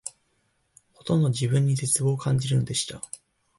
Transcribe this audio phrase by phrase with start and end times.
[0.93, 3.03] ほとんど自分に絶望を感じるのでした